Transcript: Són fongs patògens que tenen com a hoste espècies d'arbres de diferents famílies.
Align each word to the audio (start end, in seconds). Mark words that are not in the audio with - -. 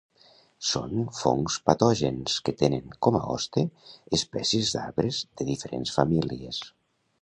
Són 0.69 1.03
fongs 1.17 1.57
patògens 1.71 2.39
que 2.47 2.55
tenen 2.63 2.97
com 3.09 3.19
a 3.21 3.23
hoste 3.35 3.67
espècies 4.21 4.75
d'arbres 4.79 5.25
de 5.29 5.51
diferents 5.55 5.99
famílies. 6.01 6.69